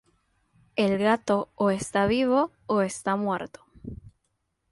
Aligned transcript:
El 0.77 0.97
gato 0.97 1.51
o 1.53 1.69
está 1.69 2.07
vivo 2.07 2.51
o 2.65 2.81
está 2.81 3.15
muerto. 3.15 3.63